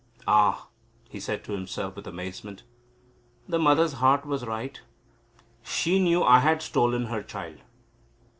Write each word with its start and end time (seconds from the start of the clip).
"Ah," 0.25 0.65
he 1.09 1.19
said 1.19 1.43
to 1.43 1.51
himself 1.51 1.95
with 1.95 2.07
amazement, 2.07 2.63
"the 3.47 3.59
mother's 3.59 3.93
heart 3.93 4.25
was 4.25 4.43
right. 4.47 4.81
She 5.63 5.99
knew 5.99 6.23
I 6.23 6.39
had 6.39 6.63
stolen 6.63 7.05
her 7.05 7.21
child." 7.21 7.59